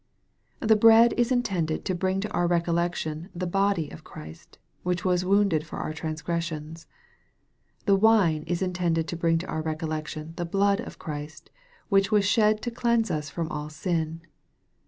[0.61, 5.23] The bread is intended to bring to our recollection the" body" of Christ, which was
[5.23, 6.87] wounded for our transgressions.
[7.85, 11.51] The wine is intended to bring to our recollection the" blood" of Christ,
[11.89, 14.21] which was shed to cleanse us from all sin.